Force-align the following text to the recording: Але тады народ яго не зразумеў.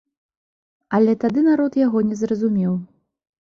Але 0.97 1.13
тады 1.23 1.43
народ 1.49 1.77
яго 1.81 2.03
не 2.09 2.19
зразумеў. 2.23 2.73